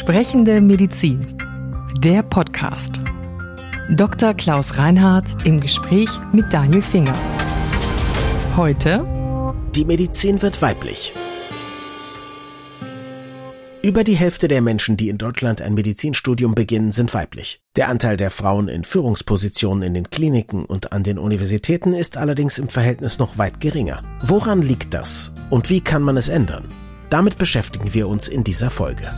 [0.00, 1.36] Sprechende Medizin.
[1.98, 3.02] Der Podcast.
[3.90, 4.32] Dr.
[4.32, 7.14] Klaus Reinhardt im Gespräch mit Daniel Finger.
[8.56, 9.04] Heute.
[9.74, 11.12] Die Medizin wird weiblich.
[13.82, 17.60] Über die Hälfte der Menschen, die in Deutschland ein Medizinstudium beginnen, sind weiblich.
[17.76, 22.56] Der Anteil der Frauen in Führungspositionen in den Kliniken und an den Universitäten ist allerdings
[22.56, 24.02] im Verhältnis noch weit geringer.
[24.22, 26.64] Woran liegt das und wie kann man es ändern?
[27.10, 29.10] Damit beschäftigen wir uns in dieser Folge.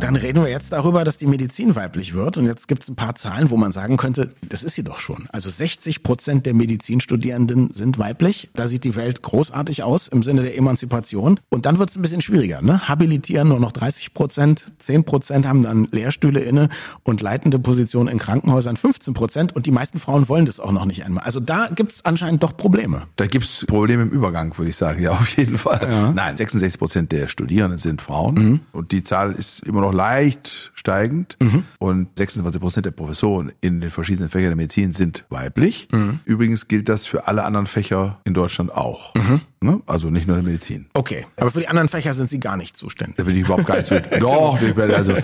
[0.00, 2.38] Dann reden wir jetzt darüber, dass die Medizin weiblich wird.
[2.38, 5.00] Und jetzt gibt es ein paar Zahlen, wo man sagen könnte, das ist sie doch
[5.00, 5.26] schon.
[5.32, 8.48] Also 60 Prozent der Medizinstudierenden sind weiblich.
[8.54, 11.40] Da sieht die Welt großartig aus im Sinne der Emanzipation.
[11.48, 12.62] Und dann wird es ein bisschen schwieriger.
[12.62, 12.88] Ne?
[12.88, 16.68] Habilitieren nur noch 30 Prozent, 10 Prozent haben dann Lehrstühle inne
[17.02, 19.56] und leitende Positionen in Krankenhäusern 15 Prozent.
[19.56, 21.24] Und die meisten Frauen wollen das auch noch nicht einmal.
[21.24, 23.08] Also da gibt es anscheinend doch Probleme.
[23.16, 25.02] Da gibt es Probleme im Übergang, würde ich sagen.
[25.02, 25.80] Ja, auf jeden Fall.
[25.82, 26.12] Ja.
[26.12, 28.34] Nein, 66 Prozent der Studierenden sind Frauen.
[28.34, 28.60] Mhm.
[28.72, 31.64] Und die Zahl ist immer noch noch leicht steigend mhm.
[31.78, 35.88] und 26 Prozent der Professoren in den verschiedenen Fächern der Medizin sind weiblich.
[35.92, 36.20] Mhm.
[36.24, 39.14] Übrigens gilt das für alle anderen Fächer in Deutschland auch.
[39.14, 39.40] Mhm.
[39.60, 39.80] Ne?
[39.86, 40.86] Also nicht nur in der Medizin.
[40.94, 43.16] Okay, aber für die anderen Fächer sind Sie gar nicht zuständig.
[43.16, 44.20] Da bin ich überhaupt gar nicht zuständig.
[44.20, 44.58] Doch,
[44.94, 45.16] also,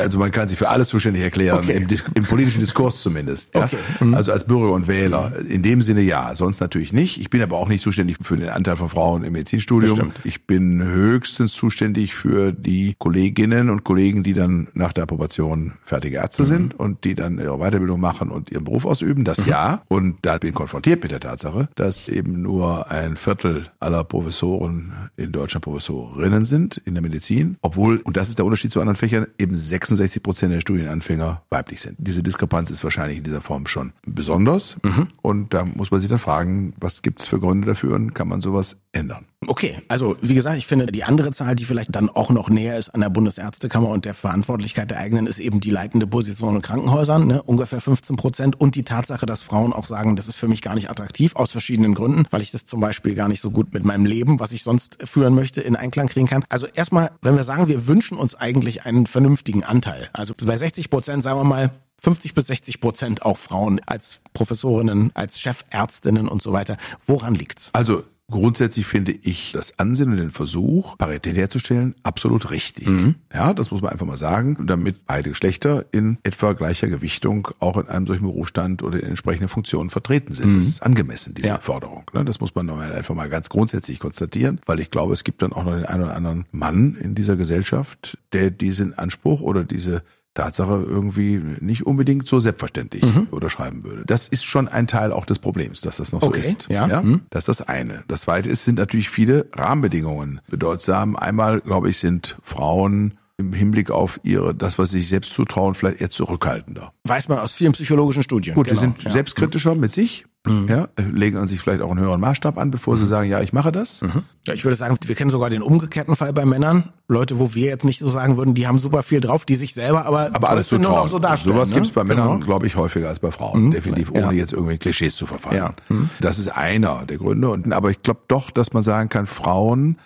[0.00, 1.76] also man kann sich für alles zuständig erklären, okay.
[1.76, 3.54] im, im, politischen Diskurs zumindest.
[3.54, 3.64] Ja?
[3.64, 3.78] Okay.
[3.98, 4.14] Mhm.
[4.14, 5.32] Also als Bürger und Wähler.
[5.48, 7.20] In dem Sinne ja, sonst natürlich nicht.
[7.20, 10.12] Ich bin aber auch nicht zuständig für den Anteil von Frauen im Medizinstudium.
[10.22, 16.18] Ich bin höchstens zuständig für die Kolleginnen und Kollegen, die dann nach der Approbation fertige
[16.18, 16.46] Ärzte mhm.
[16.46, 19.24] sind und die dann ihre Weiterbildung machen und ihren Beruf ausüben.
[19.24, 19.48] Das mhm.
[19.48, 19.82] ja.
[19.88, 24.92] Und da bin ich konfrontiert mit der Tatsache, dass eben nur ein Viertel aller Professoren
[25.16, 28.96] in Deutschland Professorinnen sind in der Medizin, obwohl, und das ist der Unterschied zu anderen
[28.96, 31.96] Fächern, eben 66 Prozent der Studienanfänger weiblich sind.
[31.98, 34.76] Diese Diskrepanz ist wahrscheinlich in dieser Form schon besonders.
[34.82, 35.08] Mhm.
[35.22, 38.28] Und da muss man sich dann fragen, was gibt es für Gründe dafür und kann
[38.28, 39.26] man sowas ändern?
[39.46, 42.78] Okay, also wie gesagt, ich finde die andere Zahl, die vielleicht dann auch noch näher
[42.78, 46.62] ist an der Bundesärztekammer und der Verantwortlichkeit der eigenen, ist eben die leitende Position in
[46.62, 47.42] Krankenhäusern, ne?
[47.42, 50.74] ungefähr 15 Prozent und die Tatsache, dass Frauen auch sagen, das ist für mich gar
[50.74, 53.84] nicht attraktiv, aus verschiedenen Gründen, weil ich das zum Beispiel gar nicht so gut mit
[53.84, 56.44] meinem Leben, was ich sonst führen möchte, in Einklang kriegen kann.
[56.48, 60.90] Also erstmal, wenn wir sagen, wir wünschen uns eigentlich einen vernünftigen Anteil, also bei 60
[60.90, 66.42] Prozent, sagen wir mal, 50 bis 60 Prozent auch Frauen als Professorinnen, als Chefärztinnen und
[66.42, 66.76] so weiter.
[67.06, 67.70] Woran liegt's?
[67.74, 72.86] Also Grundsätzlich finde ich das Ansinnen und den Versuch, Parität herzustellen, absolut richtig.
[72.86, 73.16] Mhm.
[73.32, 77.76] Ja, das muss man einfach mal sagen, damit beide Geschlechter in etwa gleicher Gewichtung auch
[77.76, 80.52] in einem solchen Berufsstand oder in entsprechenden Funktionen vertreten sind.
[80.52, 80.54] Mhm.
[80.56, 81.58] Das ist angemessen, diese ja.
[81.58, 82.04] Forderung.
[82.14, 82.24] Ne?
[82.24, 85.64] Das muss man einfach mal ganz grundsätzlich konstatieren, weil ich glaube, es gibt dann auch
[85.64, 90.02] noch den einen oder anderen Mann in dieser Gesellschaft, der diesen Anspruch oder diese
[90.34, 93.28] Tatsache irgendwie nicht unbedingt so selbstverständlich mhm.
[93.30, 94.04] unterschreiben würde.
[94.06, 96.68] Das ist schon ein Teil auch des Problems, dass das noch okay, so ist.
[96.70, 96.88] Ja.
[96.88, 97.02] ja?
[97.02, 97.22] Mhm.
[97.30, 98.04] Das ist das eine.
[98.08, 101.16] Das zweite ist, sind natürlich viele Rahmenbedingungen bedeutsam.
[101.16, 103.14] Einmal, glaube ich, sind Frauen
[103.46, 106.92] im Hinblick auf ihre, das, was sie sich selbst zutrauen, vielleicht eher zurückhaltender.
[107.04, 108.54] Weiß man aus vielen psychologischen Studien.
[108.54, 108.80] Gut, genau.
[108.80, 109.10] die sind ja.
[109.10, 110.66] selbstkritischer mit sich, Mhm.
[110.68, 113.08] Ja, legen an sich vielleicht auch einen höheren Maßstab an, bevor sie mhm.
[113.08, 114.02] sagen, ja, ich mache das.
[114.02, 114.24] Mhm.
[114.44, 116.92] Ja, ich würde sagen, wir kennen sogar den umgekehrten Fall bei Männern.
[117.06, 119.72] Leute, wo wir jetzt nicht so sagen würden, die haben super viel drauf, die sich
[119.72, 121.08] selber aber, aber alles so trauen.
[121.08, 121.54] So darstellen.
[121.54, 121.76] Sowas ne?
[121.76, 122.46] gibt es bei Männern, genau.
[122.46, 123.66] glaube ich, häufiger als bei Frauen.
[123.66, 124.32] Mhm, Definitiv, ohne ja.
[124.32, 125.58] jetzt irgendwie Klischees zu verfallen.
[125.58, 125.74] Ja.
[125.88, 126.10] Mhm.
[126.20, 127.48] Das ist einer der Gründe.
[127.48, 129.96] Und, aber ich glaube doch, dass man sagen kann, Frauen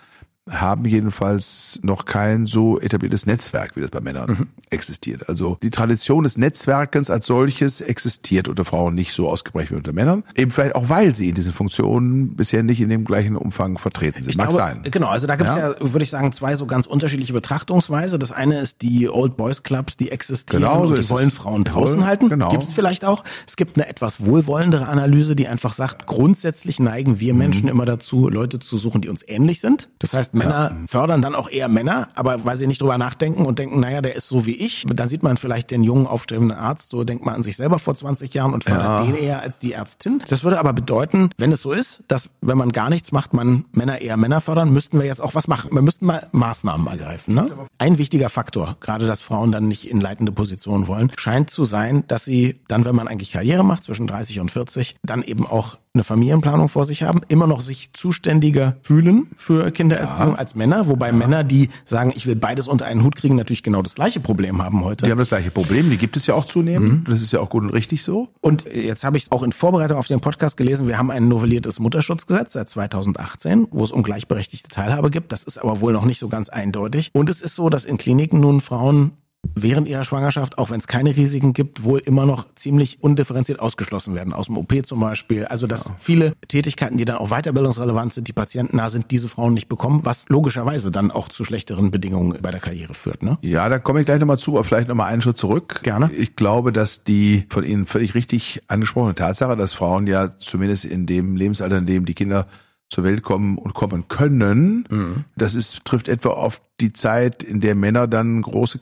[0.49, 4.47] haben jedenfalls noch kein so etabliertes Netzwerk, wie das bei Männern mhm.
[4.69, 5.27] existiert.
[5.29, 9.93] Also die Tradition des Netzwerkens als solches existiert unter Frauen nicht so ausgeprägt wie unter
[9.93, 10.23] Männern.
[10.35, 14.21] Eben vielleicht auch, weil sie in diesen Funktionen bisher nicht in dem gleichen Umfang vertreten
[14.21, 14.31] sind.
[14.31, 14.81] Ich Mag glaube, sein.
[14.83, 15.71] Genau, also da gibt es ja?
[15.71, 15.75] ja?
[15.79, 18.19] würde ich sagen, zwei so ganz unterschiedliche Betrachtungsweise.
[18.19, 21.63] Das eine ist die Old Boys Clubs, die existieren genau, so und die wollen Frauen
[21.63, 22.29] draußen halten.
[22.29, 22.51] Genau.
[22.51, 23.23] Gibt es vielleicht auch.
[23.47, 27.69] Es gibt eine etwas wohlwollendere Analyse, die einfach sagt, grundsätzlich neigen wir Menschen mhm.
[27.69, 29.89] immer dazu, Leute zu suchen, die uns ähnlich sind.
[29.99, 30.75] Das heißt, Männer ja.
[30.87, 34.15] fördern dann auch eher Männer, aber weil sie nicht drüber nachdenken und denken, naja, der
[34.15, 37.35] ist so wie ich, dann sieht man vielleicht den jungen, aufstrebenden Arzt, so denkt man
[37.35, 39.03] an sich selber vor 20 Jahren und fördert ja.
[39.03, 40.23] den eher als die Ärztin.
[40.29, 43.65] Das würde aber bedeuten, wenn es so ist, dass wenn man gar nichts macht, man
[43.71, 45.71] Männer eher Männer fördern, müssten wir jetzt auch was machen.
[45.71, 47.35] Wir müssten mal Maßnahmen ergreifen.
[47.35, 47.51] Ne?
[47.77, 52.03] Ein wichtiger Faktor, gerade dass Frauen dann nicht in leitende Positionen wollen, scheint zu sein,
[52.07, 55.77] dass sie dann, wenn man eigentlich Karriere macht, zwischen 30 und 40, dann eben auch
[55.97, 60.26] eine Familienplanung vor sich haben, immer noch sich zuständiger fühlen für Kindererziehung ja.
[60.35, 61.13] Als Männer, wobei ja.
[61.13, 64.63] Männer, die sagen, ich will beides unter einen Hut kriegen, natürlich genau das gleiche Problem
[64.63, 65.05] haben heute.
[65.05, 66.91] Die haben das gleiche Problem, die gibt es ja auch zunehmend.
[66.91, 67.03] Mhm.
[67.05, 68.29] Das ist ja auch gut und richtig so.
[68.41, 71.79] Und jetzt habe ich auch in Vorbereitung auf den Podcast gelesen, wir haben ein novelliertes
[71.79, 75.31] Mutterschutzgesetz seit 2018, wo es um gleichberechtigte Teilhabe gibt.
[75.31, 77.11] Das ist aber wohl noch nicht so ganz eindeutig.
[77.13, 79.11] Und es ist so, dass in Kliniken nun Frauen
[79.55, 84.15] während ihrer Schwangerschaft, auch wenn es keine Risiken gibt, wohl immer noch ziemlich undifferenziert ausgeschlossen
[84.15, 84.33] werden.
[84.33, 85.45] Aus dem OP zum Beispiel.
[85.45, 85.95] Also dass ja.
[85.99, 90.25] viele Tätigkeiten, die dann auch weiterbildungsrelevant sind, die patientennah sind, diese Frauen nicht bekommen, was
[90.29, 93.23] logischerweise dann auch zu schlechteren Bedingungen bei der Karriere führt.
[93.23, 93.37] Ne?
[93.41, 95.81] Ja, da komme ich gleich nochmal zu, aber vielleicht nochmal einen Schritt zurück.
[95.83, 96.11] Gerne.
[96.11, 101.05] Ich glaube, dass die von Ihnen völlig richtig angesprochene Tatsache, dass Frauen ja zumindest in
[101.05, 102.47] dem Lebensalter, in dem die Kinder
[102.89, 104.87] zur Welt kommen und kommen können.
[104.89, 105.25] Mhm.
[105.35, 108.77] Das ist, trifft etwa auf die Zeit, in der Männer dann große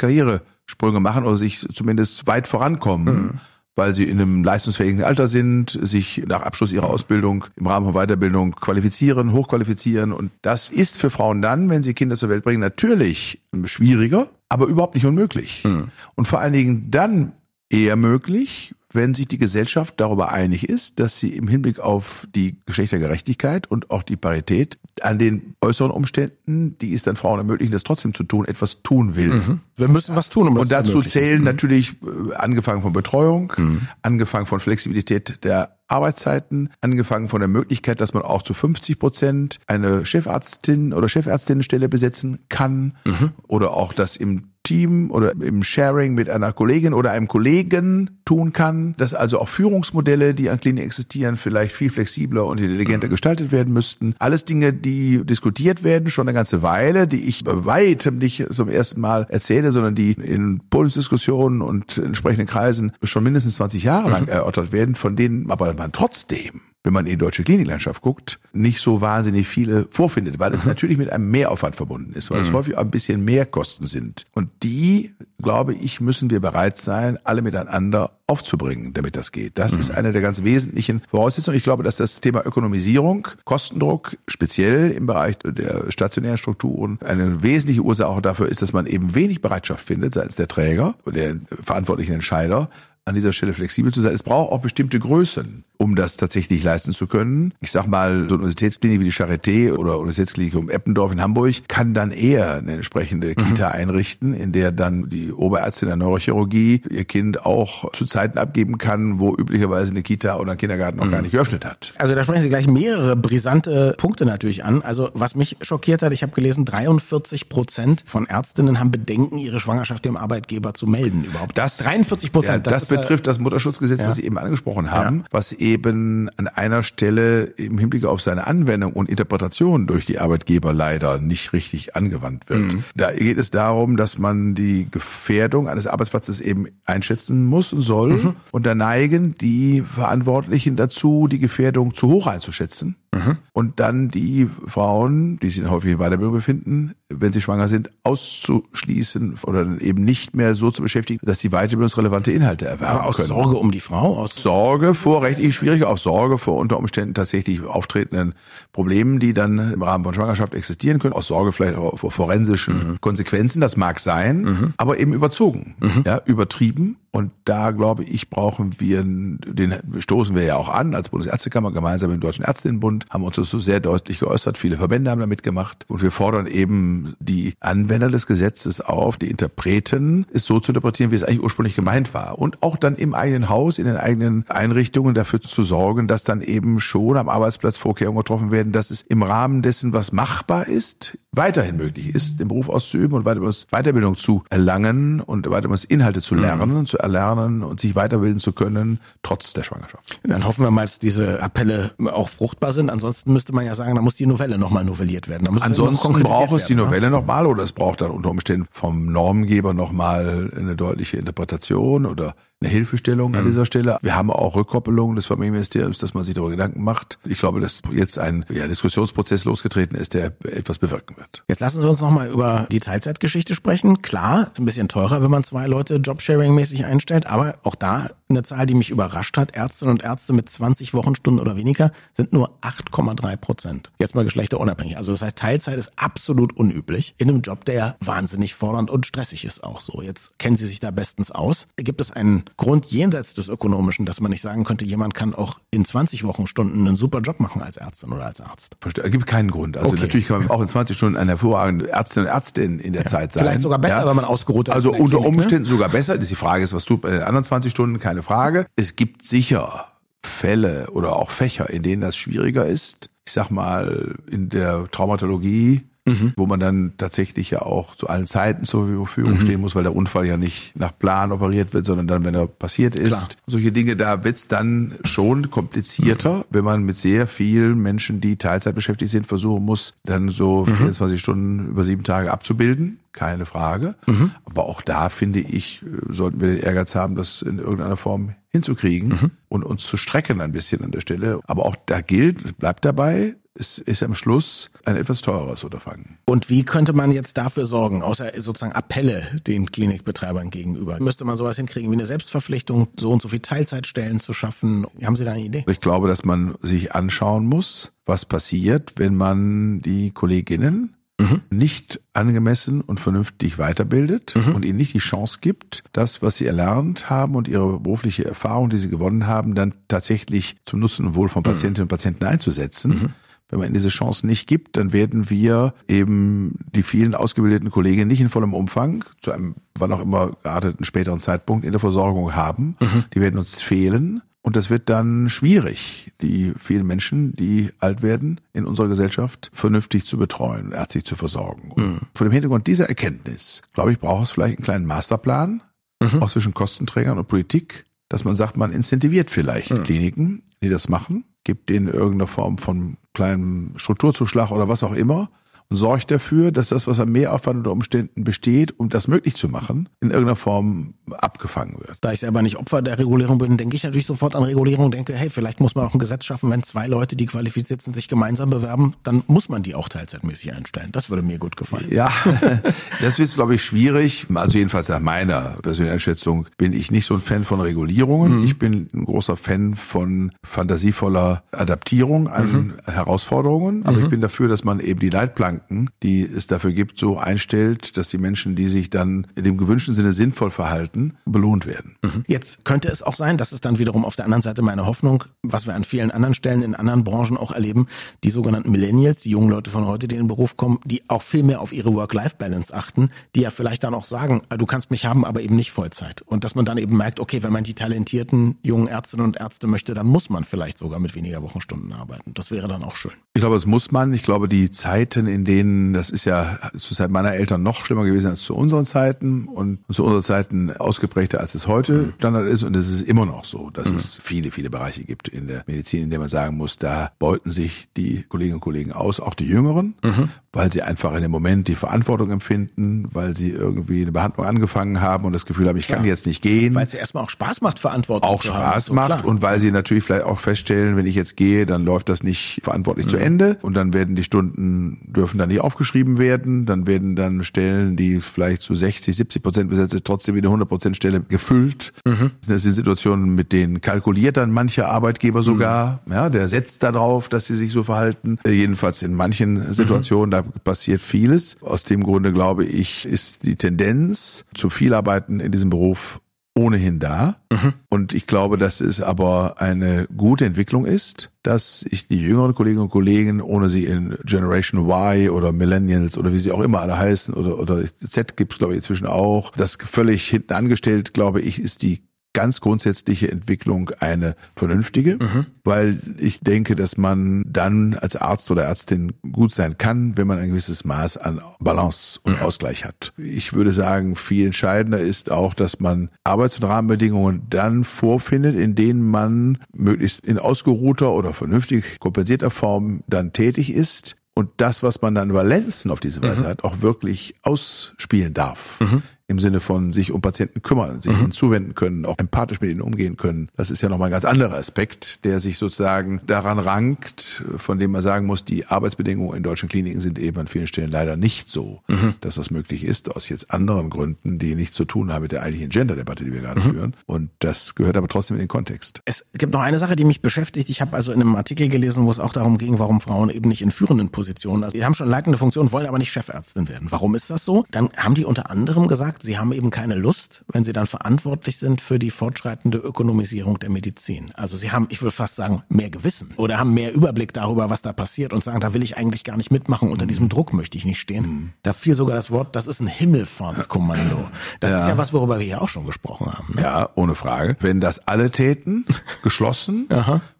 [0.65, 3.15] Karrieresprünge machen oder sich zumindest weit vorankommen.
[3.15, 3.31] Mhm.
[3.77, 7.93] weil sie in einem leistungsfähigen Alter sind, sich nach Abschluss ihrer Ausbildung im Rahmen von
[7.93, 10.13] Weiterbildung qualifizieren, hochqualifizieren.
[10.13, 14.67] Und das ist für Frauen dann, wenn sie Kinder zur Welt bringen, natürlich schwieriger, aber
[14.67, 15.65] überhaupt nicht unmöglich.
[15.65, 15.89] Mhm.
[16.15, 17.33] Und vor allen Dingen dann
[17.69, 22.57] eher möglich, wenn sich die Gesellschaft darüber einig ist, dass sie im Hinblick auf die
[22.65, 27.83] Geschlechtergerechtigkeit und auch die Parität an den äußeren Umständen, die es dann Frauen ermöglichen, das
[27.83, 29.33] trotzdem zu tun, etwas tun will.
[29.33, 29.59] Mhm.
[29.75, 31.43] Wir müssen was tun, um Und dazu zählen mhm.
[31.43, 33.81] natürlich äh, angefangen von Betreuung, mhm.
[34.01, 39.59] angefangen von Flexibilität der Arbeitszeiten, angefangen von der Möglichkeit, dass man auch zu 50 Prozent
[39.67, 43.31] eine Chefarztin oder Chefärztinnenstelle besetzen kann mhm.
[43.47, 48.51] oder auch das im Team oder im Sharing mit einer Kollegin oder einem Kollegen tun
[48.51, 53.11] kann, dass also auch Führungsmodelle, die an Kliniken existieren, vielleicht viel flexibler und intelligenter mhm.
[53.11, 54.15] gestaltet werden müssten.
[54.19, 58.67] Alles Dinge, die diskutiert werden schon eine ganze Weile, die ich bei weitem nicht zum
[58.67, 64.23] ersten Mal erzähle, sondern die in Podiumsdiskussionen und entsprechenden Kreisen schon mindestens 20 Jahre lang
[64.23, 64.29] mhm.
[64.29, 68.79] erörtert werden, von denen aber man trotzdem wenn man in die deutsche Kliniklandschaft guckt, nicht
[68.79, 70.69] so wahnsinnig viele vorfindet, weil es mhm.
[70.69, 72.45] natürlich mit einem Mehraufwand verbunden ist, weil mhm.
[72.45, 74.25] es häufig auch ein bisschen mehr Kosten sind.
[74.33, 79.57] Und die, glaube ich, müssen wir bereit sein, alle miteinander aufzubringen, damit das geht.
[79.57, 79.79] Das mhm.
[79.79, 81.57] ist eine der ganz wesentlichen Voraussetzungen.
[81.57, 87.81] Ich glaube, dass das Thema Ökonomisierung, Kostendruck, speziell im Bereich der stationären Strukturen, eine wesentliche
[87.81, 92.69] Ursache dafür ist, dass man eben wenig Bereitschaft findet seitens der Träger, der verantwortlichen Entscheider,
[93.05, 94.13] an dieser Stelle flexibel zu sein.
[94.13, 97.53] Es braucht auch bestimmte Größen um das tatsächlich leisten zu können.
[97.61, 101.67] Ich sag mal, so eine Universitätsklinik wie die Charité oder Universitätsklinik um Eppendorf in Hamburg
[101.67, 103.35] kann dann eher eine entsprechende mhm.
[103.35, 108.77] Kita einrichten, in der dann die Oberärztin der Neurochirurgie ihr Kind auch zu Zeiten abgeben
[108.77, 111.11] kann, wo üblicherweise eine Kita oder ein Kindergarten noch mhm.
[111.11, 111.93] gar nicht geöffnet hat.
[111.97, 114.81] Also da sprechen Sie gleich mehrere brisante Punkte natürlich an.
[114.81, 119.59] Also was mich schockiert hat, ich habe gelesen, 43 Prozent von Ärztinnen haben Bedenken, ihre
[119.59, 121.57] Schwangerschaft dem Arbeitgeber zu melden überhaupt.
[121.57, 122.65] Das 43 Prozent.
[122.65, 124.07] Ja, das, das betrifft das Mutterschutzgesetz, ja.
[124.07, 125.25] was Sie eben angesprochen haben, ja.
[125.31, 130.73] was eben an einer Stelle im Hinblick auf seine Anwendung und Interpretation durch die Arbeitgeber
[130.73, 132.73] leider nicht richtig angewandt wird.
[132.73, 132.83] Mhm.
[132.95, 138.13] Da geht es darum, dass man die Gefährdung eines Arbeitsplatzes eben einschätzen muss und soll.
[138.13, 138.35] Mhm.
[138.51, 143.37] Und da neigen die Verantwortlichen dazu, die Gefährdung zu hoch einzuschätzen Mhm.
[143.53, 149.37] Und dann die Frauen, die sich in häufigen Weiterbildung befinden, wenn sie schwanger sind, auszuschließen
[149.43, 153.27] oder eben nicht mehr so zu beschäftigen, dass sie weiterbildungsrelevante Inhalte erwerben Aber aus können.
[153.27, 154.17] Sorge um die Frau?
[154.17, 158.33] Aus Sorge vor rechtlich schwierig, aus Sorge vor unter Umständen tatsächlich auftretenden
[158.73, 162.91] Problemen, die dann im Rahmen von Schwangerschaft existieren können, aus Sorge vielleicht auch vor forensischen
[162.91, 163.01] mhm.
[163.01, 164.73] Konsequenzen, das mag sein, mhm.
[164.77, 166.03] aber eben überzogen, mhm.
[166.05, 171.07] ja, übertrieben und da glaube ich, brauchen wir, den stoßen wir ja auch an als
[171.07, 174.57] Bundesärztekammer gemeinsam mit dem Deutschen Ärztinnenbund, haben uns das so sehr deutlich geäußert.
[174.57, 175.85] Viele Verbände haben da mitgemacht.
[175.87, 181.11] Und wir fordern eben die Anwender des Gesetzes auf, die Interpreten, es so zu interpretieren,
[181.11, 182.39] wie es eigentlich ursprünglich gemeint war.
[182.39, 186.41] Und auch dann im eigenen Haus, in den eigenen Einrichtungen dafür zu sorgen, dass dann
[186.41, 191.17] eben schon am Arbeitsplatz Vorkehrungen getroffen werden, dass es im Rahmen dessen, was machbar ist,
[191.31, 195.47] weiterhin möglich ist, den Beruf auszuüben und Weiterbildung zu erlangen und
[195.85, 196.85] Inhalte zu lernen, mhm.
[196.85, 200.19] zu erlernen und sich weiterbilden zu können, trotz der Schwangerschaft.
[200.23, 202.89] Dann hoffen wir mal, dass diese Appelle auch fruchtbar sind.
[202.89, 205.47] Ansonsten müsste man ja sagen, da muss die Novelle nochmal novelliert werden.
[205.61, 206.91] Ansonsten braucht es die ne?
[206.91, 212.35] Novelle nochmal oder es braucht dann unter Umständen vom Normgeber nochmal eine deutliche Interpretation oder
[212.65, 213.37] eine Hilfestellung mhm.
[213.37, 213.97] an dieser Stelle.
[214.01, 217.19] Wir haben auch Rückkoppelung des Familienministeriums, dass man sich darüber Gedanken macht.
[217.23, 221.43] Ich glaube, dass jetzt ein ja, Diskussionsprozess losgetreten ist, der etwas bewirken wird.
[221.47, 224.01] Jetzt lassen Sie uns nochmal über die Teilzeitgeschichte sprechen.
[224.01, 228.43] Klar, ist ein bisschen teurer, wenn man zwei Leute Jobsharing-mäßig einstellt, aber auch da eine
[228.43, 229.55] Zahl, die mich überrascht hat.
[229.55, 233.91] Ärztinnen und Ärzte mit 20 Wochenstunden oder weniger sind nur 8,3 Prozent.
[233.99, 234.97] Jetzt mal geschlechterunabhängig.
[234.97, 239.45] Also das heißt, Teilzeit ist absolut unüblich in einem Job, der wahnsinnig fordernd und stressig
[239.45, 240.01] ist auch so.
[240.01, 241.67] Jetzt kennen Sie sich da bestens aus.
[241.77, 245.59] Gibt es einen Grund jenseits des Ökonomischen, dass man nicht sagen könnte, jemand kann auch
[245.71, 248.77] in 20 Wochenstunden einen super Job machen als Ärztin oder als Arzt?
[248.79, 249.03] Verstehe.
[249.03, 249.75] Es gibt keinen Grund.
[249.77, 250.01] Also okay.
[250.01, 253.09] natürlich kann man auch in 20 Stunden eine hervorragende Ärztin und Ärztin in der ja.
[253.09, 253.43] Zeit sein.
[253.43, 254.07] Vielleicht sogar besser, ja.
[254.07, 254.73] wenn man ausgeruht ist.
[254.73, 255.27] Also unter Klinik, ne?
[255.27, 255.69] Umständen ne?
[255.69, 256.17] sogar besser.
[256.17, 257.99] Die Frage ist, was tut bei den anderen 20 Stunden?
[257.99, 258.67] Keine Frage.
[258.75, 259.87] Es gibt sicher
[260.23, 263.09] Fälle oder auch Fächer, in denen das schwieriger ist.
[263.25, 266.33] Ich sag mal, in der Traumatologie mhm.
[266.35, 269.41] wo man dann tatsächlich ja auch zu allen Zeiten zur Verfügung mhm.
[269.41, 272.47] stehen muss, weil der Unfall ja nicht nach Plan operiert wird, sondern dann, wenn er
[272.47, 273.09] passiert ist.
[273.09, 273.27] Klar.
[273.47, 276.43] Solche Dinge, da wird's dann schon komplizierter, mhm.
[276.49, 281.15] wenn man mit sehr vielen Menschen, die Teilzeit beschäftigt sind, versuchen muss, dann so 24
[281.15, 281.19] mhm.
[281.19, 283.95] Stunden über sieben Tage abzubilden keine Frage.
[284.05, 284.31] Mhm.
[284.43, 289.09] Aber auch da finde ich, sollten wir den Ehrgeiz haben, das in irgendeiner Form hinzukriegen
[289.09, 289.31] mhm.
[289.47, 291.39] und uns zu strecken ein bisschen an der Stelle.
[291.47, 296.17] Aber auch da gilt, bleibt dabei, es ist am Schluss ein etwas teureres Unterfangen.
[296.25, 300.99] Und wie könnte man jetzt dafür sorgen, außer sozusagen Appelle den Klinikbetreibern gegenüber?
[300.99, 304.85] Müsste man sowas hinkriegen wie eine Selbstverpflichtung, so und so viel Teilzeitstellen zu schaffen?
[305.03, 305.63] Haben Sie da eine Idee?
[305.67, 311.41] Ich glaube, dass man sich anschauen muss, was passiert, wenn man die Kolleginnen mhm.
[311.49, 314.55] nicht angemessen und vernünftig weiterbildet mhm.
[314.55, 318.69] und ihnen nicht die Chance gibt, das, was sie erlernt haben und ihre berufliche Erfahrung,
[318.69, 321.51] die sie gewonnen haben, dann tatsächlich zum Nutzen und Wohl von mhm.
[321.51, 323.13] Patientinnen und Patienten einzusetzen.
[323.49, 328.07] Wenn man ihnen diese Chance nicht gibt, dann werden wir eben die vielen ausgebildeten Kollegen
[328.07, 332.33] nicht in vollem Umfang, zu einem wann auch immer gearteten späteren Zeitpunkt in der Versorgung
[332.33, 332.75] haben.
[332.79, 333.05] Mhm.
[333.13, 334.21] Die werden uns fehlen.
[334.41, 340.05] Und das wird dann schwierig, die vielen Menschen, die alt werden, in unserer Gesellschaft vernünftig
[340.05, 341.71] zu betreuen, ärztlich zu versorgen.
[341.75, 341.99] Mhm.
[342.13, 345.63] Vor dem Hintergrund dieser Erkenntnis, glaube ich, braucht es vielleicht einen kleinen Masterplan,
[345.99, 346.21] mhm.
[346.21, 349.83] auch zwischen Kostenträgern und Politik, dass man sagt, man incentiviert vielleicht mhm.
[349.83, 355.29] Kliniken, die das machen, gibt denen irgendeine Form von kleinem Strukturzuschlag oder was auch immer
[355.69, 359.49] und sorgt dafür, dass das, was an Mehraufwand unter Umständen besteht, um das möglich zu
[359.49, 361.97] machen, in irgendeiner Form abgefangen wird.
[362.01, 365.13] Da ich selber nicht Opfer der Regulierung bin, denke ich natürlich sofort an Regulierung, denke,
[365.13, 368.07] hey, vielleicht muss man auch ein Gesetz schaffen, wenn zwei Leute, die qualifiziert sind, sich
[368.07, 370.89] gemeinsam bewerben, dann muss man die auch teilzeitmäßig einstellen.
[370.91, 371.87] Das würde mir gut gefallen.
[371.91, 372.11] Ja,
[373.01, 374.27] das ist, glaube ich, schwierig.
[374.33, 378.39] Also jedenfalls nach meiner persönlichen Einschätzung bin ich nicht so ein Fan von Regulierungen.
[378.39, 378.45] Mhm.
[378.45, 382.73] Ich bin ein großer Fan von fantasievoller Adaptierung an mhm.
[382.85, 383.85] Herausforderungen.
[383.85, 384.03] Aber mhm.
[384.03, 387.97] ich bin dafür, dass man eben die Leitplanken Leitplanken, die es dafür gibt, so einstellt,
[387.97, 391.95] dass die Menschen, die sich dann in dem gewünschten Sinne sinnvoll verhalten, belohnt werden.
[392.01, 392.23] Mhm.
[392.27, 395.23] Jetzt könnte es auch sein, das ist dann wiederum auf der anderen Seite meine Hoffnung,
[395.43, 397.87] was wir an vielen anderen Stellen in anderen Branchen auch erleben,
[398.23, 401.21] die sogenannten Millennials, die jungen Leute von heute, die in den Beruf kommen, die auch
[401.21, 404.91] viel mehr auf ihre Work-Life-Balance achten, die ja vielleicht dann auch sagen, ah, du kannst
[404.91, 406.21] mich haben, aber eben nicht Vollzeit.
[406.21, 409.67] Und dass man dann eben merkt, okay, wenn man die talentierten jungen Ärztinnen und Ärzte
[409.67, 412.33] möchte, dann muss man vielleicht sogar mit weniger Wochenstunden arbeiten.
[412.33, 413.11] Das wäre dann auch schön.
[413.33, 414.13] Ich glaube, es muss man.
[414.13, 418.03] Ich glaube, die Zeiten, in denen, das ist ja zur Zeit meiner Eltern noch schlimmer
[418.03, 422.13] gewesen als zu unseren Zeiten und zu unseren Zeiten ausgeprägter, als es heute mhm.
[422.17, 422.63] Standard ist.
[422.63, 423.97] Und es ist immer noch so, dass mhm.
[423.97, 427.51] es viele, viele Bereiche gibt in der Medizin, in der man sagen muss, da beuten
[427.51, 430.29] sich die Kolleginnen und Kollegen aus, auch die Jüngeren, mhm.
[430.51, 435.01] weil sie einfach in dem Moment die Verantwortung empfinden, weil sie irgendwie eine Behandlung angefangen
[435.01, 436.09] haben und das Gefühl haben, ich kann ja.
[436.09, 436.75] jetzt nicht gehen.
[436.75, 438.63] Weil es ja erstmal auch Spaß macht, Verantwortung auch zu haben.
[438.63, 441.65] Auch Spaß macht so und weil sie natürlich vielleicht auch feststellen, wenn ich jetzt gehe,
[441.65, 443.21] dann läuft das nicht verantwortlich zu mhm.
[443.23, 447.95] Ende und dann werden die Stunden, dürfen dann nicht aufgeschrieben werden, dann werden dann Stellen,
[447.95, 451.93] die vielleicht zu 60, 70 Prozent besetzt sind, trotzdem wieder 100 Prozent Stelle gefüllt.
[452.05, 452.31] Mhm.
[452.47, 456.13] Das sind Situationen, mit denen kalkuliert dann mancher Arbeitgeber sogar, mhm.
[456.13, 458.39] ja, der setzt darauf, dass sie sich so verhalten.
[458.45, 460.31] Äh, jedenfalls in manchen Situationen, mhm.
[460.31, 461.57] da passiert vieles.
[461.61, 466.19] Aus dem Grunde glaube ich, ist die Tendenz zu viel Arbeiten in diesem Beruf
[466.57, 467.35] ohnehin da.
[467.51, 467.73] Mhm.
[467.89, 472.83] Und ich glaube, dass es aber eine gute Entwicklung ist, dass ich die jüngeren Kolleginnen
[472.83, 476.97] und Kollegen, ohne sie in Generation Y oder Millennials oder wie sie auch immer alle
[476.97, 481.41] heißen oder, oder Z gibt es, glaube ich, inzwischen auch, das völlig hinten angestellt, glaube
[481.41, 482.03] ich, ist die
[482.35, 485.45] ganz grundsätzliche Entwicklung eine vernünftige, mhm.
[485.63, 490.37] weil ich denke, dass man dann als Arzt oder Ärztin gut sein kann, wenn man
[490.37, 492.41] ein gewisses Maß an Balance und mhm.
[492.41, 493.13] Ausgleich hat.
[493.17, 498.75] Ich würde sagen, viel entscheidender ist auch, dass man Arbeits- und Rahmenbedingungen dann vorfindet, in
[498.75, 505.01] denen man möglichst in ausgeruhter oder vernünftig kompensierter Form dann tätig ist, und das, was
[505.01, 506.47] man dann Valenzen auf diese Weise mhm.
[506.47, 508.81] hat, auch wirklich ausspielen darf.
[508.81, 511.23] Mhm im Sinne von sich um Patienten kümmern, sich mhm.
[511.23, 513.49] ihnen zuwenden können, auch empathisch mit ihnen umgehen können.
[513.55, 517.91] Das ist ja nochmal ein ganz anderer Aspekt, der sich sozusagen daran rankt, von dem
[517.91, 521.47] man sagen muss, die Arbeitsbedingungen in deutschen Kliniken sind eben an vielen Stellen leider nicht
[521.47, 522.15] so, mhm.
[522.21, 525.41] dass das möglich ist, aus jetzt anderen Gründen, die nichts zu tun haben mit der
[525.41, 526.71] eigentlichen Gender-Debatte, die wir gerade mhm.
[526.71, 526.95] führen.
[527.05, 529.01] Und das gehört aber trotzdem in den Kontext.
[529.05, 530.69] Es gibt noch eine Sache, die mich beschäftigt.
[530.69, 533.49] Ich habe also in einem Artikel gelesen, wo es auch darum ging, warum Frauen eben
[533.49, 536.87] nicht in führenden Positionen, also die haben schon leitende Funktionen, wollen aber nicht Chefärztin werden.
[536.91, 537.65] Warum ist das so?
[537.71, 540.87] Dann haben die unter anderem gesagt, gesagt, sie haben eben keine Lust, wenn sie dann
[540.87, 544.31] verantwortlich sind für die fortschreitende Ökonomisierung der Medizin.
[544.35, 547.81] Also sie haben, ich würde fast sagen, mehr Gewissen oder haben mehr Überblick darüber, was
[547.81, 550.77] da passiert und sagen, da will ich eigentlich gar nicht mitmachen, unter diesem Druck möchte
[550.77, 551.25] ich nicht stehen.
[551.25, 551.49] Mhm.
[551.63, 554.29] Da fiel sogar das Wort, das ist ein Himmelfahrtskommando.
[554.59, 554.79] Das ja.
[554.81, 556.55] ist ja was, worüber wir hier auch schon gesprochen haben.
[556.55, 556.61] Ne?
[556.61, 557.57] Ja, ohne Frage.
[557.59, 558.85] Wenn das alle täten,
[559.23, 559.87] geschlossen,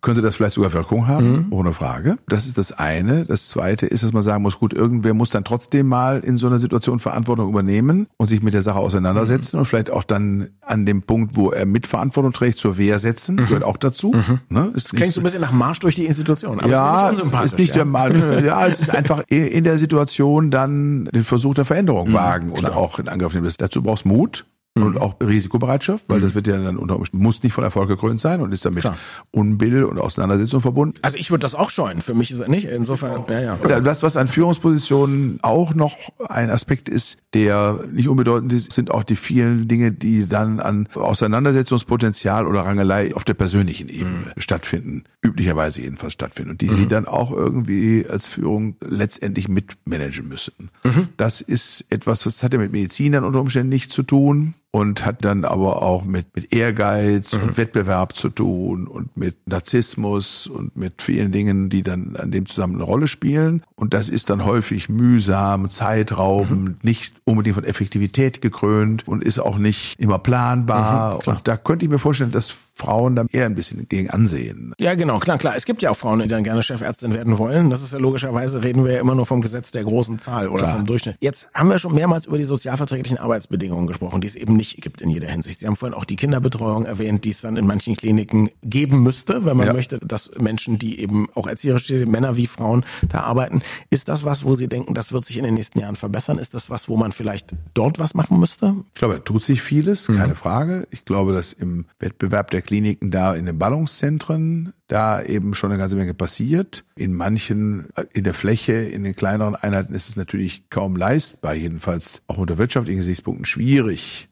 [0.02, 1.48] könnte das vielleicht sogar Wirkung haben, mhm.
[1.52, 2.18] ohne Frage.
[2.28, 3.26] Das ist das eine.
[3.26, 6.48] Das zweite ist, dass man sagen muss, gut, irgendwer muss dann trotzdem mal in so
[6.48, 9.60] einer Situation Verantwortung übernehmen und sich mit der Sache auseinandersetzen mhm.
[9.62, 13.46] und vielleicht auch dann an dem Punkt, wo er Mitverantwortung trägt, zur Wehr setzen, mhm.
[13.48, 14.12] gehört auch dazu.
[14.12, 14.40] Mhm.
[14.50, 14.72] Ne?
[14.76, 16.60] Ist Klingt so ein bisschen nach Marsch durch die Institution.
[16.60, 17.76] Aber ja, ist nicht ja.
[17.76, 18.06] der Mal.
[18.46, 22.66] Ja, es ist einfach in der Situation dann den Versuch der Veränderung mhm, wagen und
[22.66, 23.52] auch in Angriff nehmen.
[23.58, 24.46] Dazu brauchst Mut
[24.78, 24.98] und mhm.
[24.98, 26.24] auch Risikobereitschaft, weil mhm.
[26.24, 28.82] das wird ja dann unter Umständen, muss nicht von Erfolg gekrönt sein und ist damit
[28.82, 28.98] Klar.
[29.32, 31.00] Unbill und Auseinandersetzung verbunden.
[31.02, 33.80] Also ich würde das auch scheuen, für mich ist es nicht, insofern, ja, ja.
[33.80, 35.96] Das, was an Führungspositionen auch noch
[36.28, 40.90] ein Aspekt ist, der nicht unbedeutend ist, sind auch die vielen Dinge, die dann an
[40.94, 44.42] Auseinandersetzungspotenzial oder Rangelei auf der persönlichen Ebene mhm.
[44.42, 46.74] stattfinden, üblicherweise jedenfalls stattfinden und die mhm.
[46.74, 50.70] sie dann auch irgendwie als Führung letztendlich mitmanagen müssen.
[50.84, 51.08] Mhm.
[51.16, 55.24] Das ist etwas, das hat ja mit Medizinern unter Umständen nichts zu tun und hat
[55.24, 57.44] dann aber auch mit, mit Ehrgeiz mhm.
[57.44, 62.46] und Wettbewerb zu tun und mit Narzissmus und mit vielen Dingen, die dann an dem
[62.46, 63.64] zusammen eine Rolle spielen.
[63.76, 66.78] Und das ist dann häufig mühsam, zeitraubend, mhm.
[66.82, 71.22] nicht unbedingt von Effektivität gekrönt und ist auch nicht immer planbar.
[71.26, 74.74] Mhm, und da könnte ich mir vorstellen, dass Frauen da eher ein bisschen gegen ansehen.
[74.80, 75.56] Ja, genau, klar, klar.
[75.56, 77.70] Es gibt ja auch Frauen, die dann gerne Chefärztin werden wollen.
[77.70, 80.64] Das ist ja logischerweise, reden wir ja immer nur vom Gesetz der großen Zahl oder
[80.64, 80.76] klar.
[80.76, 81.16] vom Durchschnitt.
[81.22, 85.02] Jetzt haben wir schon mehrmals über die sozialverträglichen Arbeitsbedingungen gesprochen, die es eben nicht gibt
[85.02, 85.62] in jeder Hinsicht.
[85.62, 89.46] Sie haben vorhin auch die Kinderbetreuung erwähnt, die es dann in manchen Kliniken geben müsste,
[89.46, 89.74] wenn man ja.
[89.74, 93.62] möchte, dass Menschen, die eben auch erzieherisch Männer wie Frauen da arbeiten.
[93.90, 96.40] Ist das was, wo Sie denken, das wird sich in den nächsten Jahren verbessern?
[96.40, 98.76] Ist das was, wo man vielleicht dort was machen müsste?
[98.94, 100.36] Ich glaube, da tut sich vieles, keine mhm.
[100.36, 100.88] Frage.
[100.92, 105.80] Ich glaube, dass im Wettbewerb der Kliniken da in den Ballungszentren da eben schon eine
[105.80, 106.84] ganze Menge passiert.
[106.96, 112.24] In manchen, in der Fläche, in den kleineren Einheiten ist es natürlich kaum leistbar, jedenfalls
[112.28, 114.30] auch unter wirtschaftlichen Gesichtspunkten schwierig,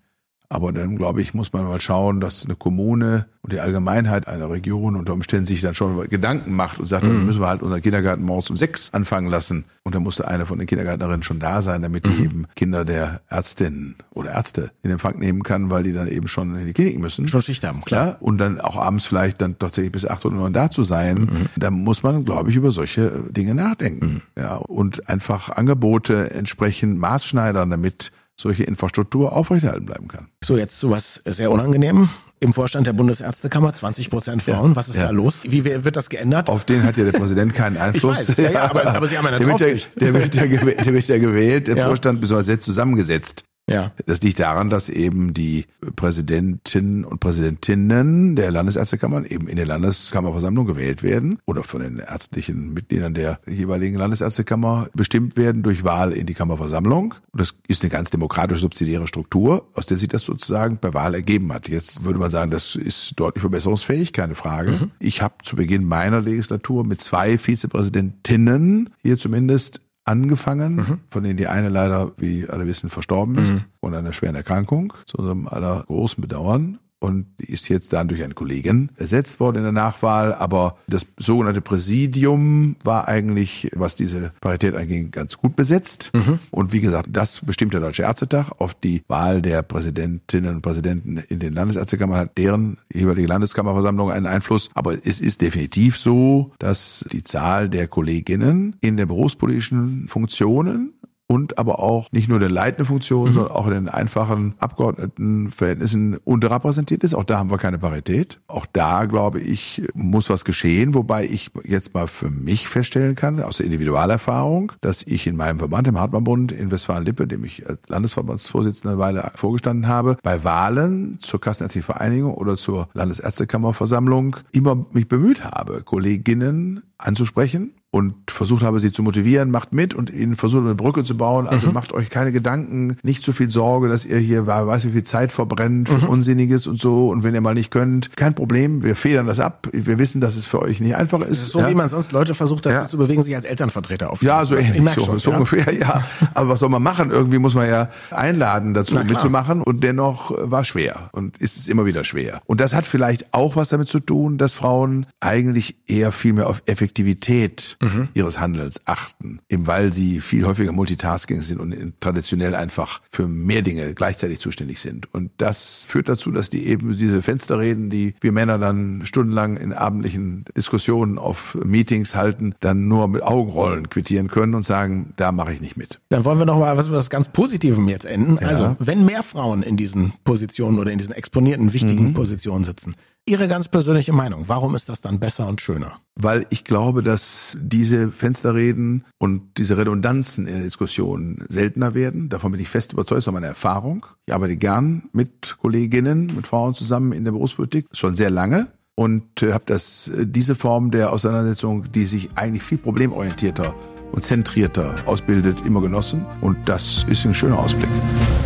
[0.54, 4.52] aber dann, glaube ich, muss man mal schauen, dass eine Kommune und die Allgemeinheit einer
[4.52, 7.10] Region unter Umständen sich dann schon Gedanken macht und sagt, mhm.
[7.10, 9.66] dann müssen wir halt unseren Kindergarten morgens um sechs anfangen lassen.
[9.82, 12.12] Und dann musste eine von den Kindergärtnerinnen schon da sein, damit mhm.
[12.12, 16.28] die eben Kinder der Ärztinnen oder Ärzte in Empfang nehmen kann, weil die dann eben
[16.28, 17.28] schon in die Klinik müssen.
[17.28, 18.06] Schon Schicht haben, klar.
[18.06, 21.18] Ja, und dann auch abends vielleicht dann tatsächlich bis acht oder neun da zu sein.
[21.18, 21.50] Mhm.
[21.56, 24.06] Da muss man, glaube ich, über solche Dinge nachdenken.
[24.06, 24.42] Mhm.
[24.42, 30.28] Ja, und einfach Angebote entsprechend maßschneidern, damit solche Infrastruktur aufrechterhalten bleiben kann.
[30.44, 32.10] So, jetzt zu was sehr unangenehm.
[32.40, 34.72] Im Vorstand der Bundesärztekammer 20 Prozent Frauen.
[34.72, 35.06] Ja, was ist ja.
[35.06, 35.44] da los?
[35.48, 36.50] Wie wird das geändert?
[36.50, 38.22] Auf den hat ja der Präsident keinen Einfluss.
[38.22, 39.48] Ich weiß, ja, ja, aber, aber Sie haben eine der.
[39.48, 43.46] Wird ja, der, wird ja gewählt, der wird ja gewählt, der Vorstand besonders jetzt zusammengesetzt.
[43.70, 43.94] Ja.
[44.06, 50.66] Das liegt daran, dass eben die Präsidentinnen und Präsidentinnen der Landesärztekammern eben in der Landeskammerversammlung
[50.66, 56.26] gewählt werden oder von den ärztlichen Mitgliedern der jeweiligen Landesärztekammer bestimmt werden durch Wahl in
[56.26, 57.16] die Kammerversammlung.
[57.32, 61.16] Und das ist eine ganz demokratische subsidiäre Struktur, aus der sich das sozusagen per Wahl
[61.16, 61.70] ergeben hat.
[61.70, 64.72] Jetzt würde man sagen, das ist deutlich verbesserungsfähig, keine Frage.
[64.72, 64.92] Mhm.
[65.00, 71.00] Ich habe zu Beginn meiner Legislatur mit zwei Vizepräsidentinnen hier zumindest angefangen, mhm.
[71.10, 73.64] von denen die eine leider, wie alle wissen, verstorben ist, mhm.
[73.80, 78.34] von einer schweren Erkrankung, zu unserem aller großen Bedauern und ist jetzt dann durch einen
[78.34, 80.34] Kollegen ersetzt worden in der Nachwahl.
[80.34, 86.12] Aber das sogenannte Präsidium war eigentlich, was diese Parität anging, ganz gut besetzt.
[86.14, 86.40] Mhm.
[86.50, 88.52] Und wie gesagt, das bestimmt der Deutsche Ärztetag.
[88.58, 94.26] Auf die Wahl der Präsidentinnen und Präsidenten in den Landesärztekammern hat deren jeweilige Landeskammerversammlung einen
[94.26, 94.70] Einfluss.
[94.74, 100.94] Aber es ist definitiv so, dass die Zahl der Kolleginnen in den berufspolitischen Funktionen
[101.28, 103.34] und aber auch nicht nur der leitenden Funktion, mhm.
[103.34, 107.16] sondern auch in den einfachen Abgeordnetenverhältnissen unterrepräsentiert ist.
[107.16, 108.40] Auch da haben wir keine Parität.
[108.48, 113.42] Auch da, glaube ich, muss was geschehen, wobei ich jetzt mal für mich feststellen kann,
[113.42, 117.80] aus der Individualerfahrung, dass ich in meinem Verband, im Hartmann-Bund in Westfalen-Lippe, dem ich als
[117.88, 125.08] Landesverbandsvorsitzender eine Weile vorgestanden habe, bei Wahlen zur Kassenärztlichen Vereinigung oder zur Landesärztekammerversammlung immer mich
[125.08, 130.64] bemüht habe, Kolleginnen anzusprechen und versucht habe, sie zu motivieren, macht mit und ihnen versucht,
[130.64, 131.46] eine Brücke zu bauen.
[131.46, 131.74] Also mhm.
[131.74, 135.32] macht euch keine Gedanken, nicht zu viel Sorge, dass ihr hier, weiß, wie viel Zeit
[135.32, 136.10] verbrennt für mhm.
[136.10, 137.10] Unsinniges und so.
[137.10, 139.68] Und wenn ihr mal nicht könnt, kein Problem, wir federn das ab.
[139.72, 141.50] Wir wissen, dass es für euch nicht einfach ist.
[141.50, 141.70] So ja?
[141.70, 142.88] wie man sonst Leute versucht dazu ja.
[142.88, 144.38] zu bewegen, sich als Elternvertreter aufzunehmen.
[144.40, 145.38] Ja, so ähnlich, so, schon, so ja?
[145.38, 146.04] ungefähr, ja.
[146.34, 147.12] Aber was soll man machen?
[147.12, 149.62] Irgendwie muss man ja einladen, dazu mitzumachen.
[149.62, 152.42] Und dennoch war schwer und ist es immer wieder schwer.
[152.48, 156.50] Und das hat vielleicht auch was damit zu tun, dass Frauen eigentlich eher viel mehr
[156.50, 158.08] auf Effektivität mhm.
[158.14, 163.62] ihres Handelns achten, eben weil sie viel häufiger Multitasking sind und traditionell einfach für mehr
[163.62, 165.14] Dinge gleichzeitig zuständig sind.
[165.14, 169.74] Und das führt dazu, dass die eben diese Fensterreden, die wir Männer dann stundenlang in
[169.74, 175.54] abendlichen Diskussionen auf Meetings halten, dann nur mit Augenrollen quittieren können und sagen, da mache
[175.54, 176.00] ich nicht mit.
[176.10, 178.38] Dann wollen wir noch mal was, was ganz Positivem jetzt enden.
[178.42, 178.48] Ja.
[178.48, 182.14] Also, wenn mehr Frauen in diesen Positionen oder in diesen exponierten wichtigen mhm.
[182.14, 184.50] Positionen sitzen, Ihre ganz persönliche Meinung.
[184.50, 185.94] Warum ist das dann besser und schöner?
[186.16, 192.28] Weil ich glaube, dass diese Fensterreden und diese Redundanzen in der Diskussion seltener werden.
[192.28, 194.06] Davon bin ich fest überzeugt, das ist meine Erfahrung.
[194.26, 199.42] Ich arbeite gern mit Kolleginnen, mit Frauen zusammen in der Berufspolitik, schon sehr lange und
[199.42, 203.74] äh, habe das äh, diese Form der Auseinandersetzung, die sich eigentlich viel problemorientierter
[204.12, 207.90] und zentrierter ausbildet, immer genossen und das ist ein schöner Ausblick.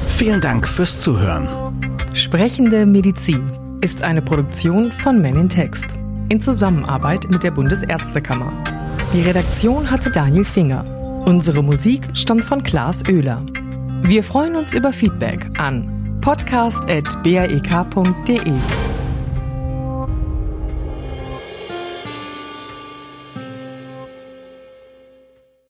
[0.07, 1.49] Vielen Dank fürs Zuhören.
[2.13, 3.41] Sprechende Medizin
[3.81, 5.85] ist eine Produktion von Men in Text
[6.29, 8.51] in Zusammenarbeit mit der Bundesärztekammer.
[9.13, 10.83] Die Redaktion hatte Daniel Finger.
[11.25, 13.41] Unsere Musik stammt von Klaas Oehler.
[14.03, 18.96] Wir freuen uns über Feedback an podcast.baek.de.